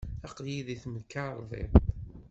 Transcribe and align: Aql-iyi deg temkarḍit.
Aql-iyi 0.27 0.61
deg 0.67 0.79
temkarḍit. 0.83 1.73